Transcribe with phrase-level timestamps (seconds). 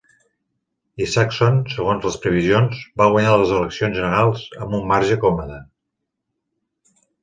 [1.05, 5.65] Isakson, segons les previsions, va guanyar les eleccions generals amb un marge còmode.